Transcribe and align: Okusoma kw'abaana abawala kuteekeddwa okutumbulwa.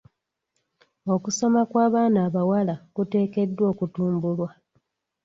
Okusoma 1.15 1.61
kw'abaana 1.69 2.19
abawala 2.27 2.75
kuteekeddwa 2.95 3.65
okutumbulwa. 3.73 4.49